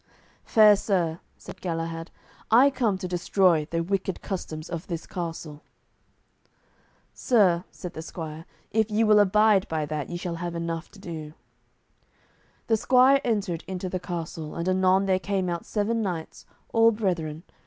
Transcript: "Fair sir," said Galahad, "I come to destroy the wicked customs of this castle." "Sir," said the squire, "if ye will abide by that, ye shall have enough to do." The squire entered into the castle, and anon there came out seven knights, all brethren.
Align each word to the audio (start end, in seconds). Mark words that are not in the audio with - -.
"Fair 0.45 0.75
sir," 0.75 1.19
said 1.37 1.61
Galahad, 1.61 2.09
"I 2.49 2.71
come 2.71 2.97
to 2.97 3.07
destroy 3.07 3.67
the 3.69 3.83
wicked 3.83 4.23
customs 4.23 4.67
of 4.67 4.87
this 4.87 5.05
castle." 5.05 5.61
"Sir," 7.13 7.65
said 7.69 7.93
the 7.93 8.01
squire, 8.01 8.45
"if 8.71 8.89
ye 8.89 9.03
will 9.03 9.19
abide 9.19 9.67
by 9.67 9.85
that, 9.85 10.09
ye 10.09 10.17
shall 10.17 10.37
have 10.37 10.55
enough 10.55 10.89
to 10.93 10.99
do." 10.99 11.35
The 12.65 12.77
squire 12.77 13.21
entered 13.23 13.63
into 13.67 13.89
the 13.89 13.99
castle, 13.99 14.55
and 14.55 14.67
anon 14.67 15.05
there 15.05 15.19
came 15.19 15.49
out 15.51 15.67
seven 15.67 16.01
knights, 16.01 16.47
all 16.69 16.89
brethren. 16.89 17.43